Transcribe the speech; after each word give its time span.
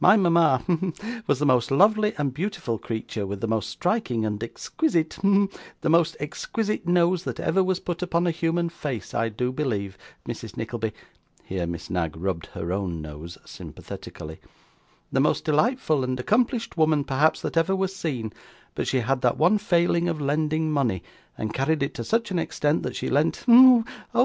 My 0.00 0.16
mama 0.16 0.64
hem 0.66 0.94
was 1.26 1.38
the 1.40 1.44
most 1.44 1.70
lovely 1.70 2.14
and 2.16 2.32
beautiful 2.32 2.78
creature, 2.78 3.26
with 3.26 3.42
the 3.42 3.46
most 3.46 3.68
striking 3.68 4.24
and 4.24 4.42
exquisite 4.42 5.12
hem 5.20 5.50
the 5.82 5.90
most 5.90 6.16
exquisite 6.20 6.88
nose 6.88 7.24
that 7.24 7.38
ever 7.38 7.62
was 7.62 7.80
put 7.80 8.00
upon 8.00 8.26
a 8.26 8.30
human 8.30 8.70
face, 8.70 9.12
I 9.12 9.28
do 9.28 9.52
believe, 9.52 9.98
Mrs 10.26 10.56
Nickleby 10.56 10.92
(here 11.44 11.66
Miss 11.66 11.90
Knag 11.90 12.16
rubbed 12.16 12.46
her 12.54 12.72
own 12.72 13.02
nose 13.02 13.36
sympathetically); 13.44 14.40
the 15.12 15.20
most 15.20 15.44
delightful 15.44 16.02
and 16.02 16.18
accomplished 16.18 16.78
woman, 16.78 17.04
perhaps, 17.04 17.42
that 17.42 17.58
ever 17.58 17.76
was 17.76 17.94
seen; 17.94 18.32
but 18.74 18.88
she 18.88 19.00
had 19.00 19.20
that 19.20 19.36
one 19.36 19.58
failing 19.58 20.08
of 20.08 20.18
lending 20.18 20.72
money, 20.72 21.02
and 21.36 21.52
carried 21.52 21.82
it 21.82 21.92
to 21.92 22.04
such 22.04 22.30
an 22.30 22.38
extent 22.38 22.84
that 22.84 22.96
she 22.96 23.10
lent 23.10 23.44
hem 23.46 23.84
oh! 24.14 24.22